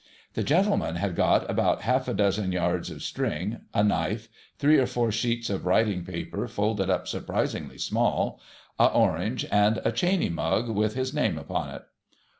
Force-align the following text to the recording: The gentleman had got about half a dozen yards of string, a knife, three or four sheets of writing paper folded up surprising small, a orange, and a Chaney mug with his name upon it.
The 0.33 0.41
gentleman 0.41 0.95
had 0.95 1.15
got 1.15 1.47
about 1.47 1.83
half 1.83 2.07
a 2.07 2.13
dozen 2.15 2.51
yards 2.51 2.89
of 2.89 3.03
string, 3.03 3.65
a 3.71 3.83
knife, 3.83 4.29
three 4.57 4.79
or 4.79 4.87
four 4.87 5.11
sheets 5.11 5.47
of 5.47 5.63
writing 5.67 6.03
paper 6.03 6.47
folded 6.47 6.89
up 6.89 7.07
surprising 7.07 7.71
small, 7.77 8.41
a 8.79 8.87
orange, 8.87 9.45
and 9.51 9.79
a 9.85 9.91
Chaney 9.91 10.29
mug 10.29 10.69
with 10.71 10.95
his 10.95 11.13
name 11.13 11.37
upon 11.37 11.69
it. 11.75 11.83